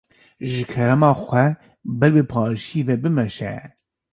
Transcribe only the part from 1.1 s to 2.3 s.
xwe ber bi